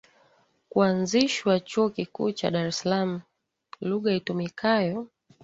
kuanzishwa 0.69 1.59
Chuo 1.59 1.89
kikuu 1.89 2.31
cha 2.31 2.51
Dar 2.51 2.67
es 2.67 2.77
salaama 2.79 3.21
Lugha 3.81 4.11
itumikayo 4.13 5.07